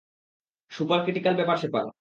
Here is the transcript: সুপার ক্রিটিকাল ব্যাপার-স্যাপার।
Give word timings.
সুপার 0.71 0.99
ক্রিটিকাল 1.03 1.33
ব্যাপার-স্যাপার। 1.35 1.85